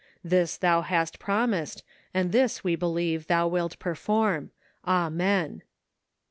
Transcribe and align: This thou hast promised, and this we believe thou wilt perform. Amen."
This 0.23 0.57
thou 0.57 0.81
hast 0.81 1.19
promised, 1.19 1.83
and 2.11 2.31
this 2.31 2.63
we 2.63 2.75
believe 2.75 3.27
thou 3.27 3.47
wilt 3.47 3.77
perform. 3.77 4.49
Amen." 4.83 5.61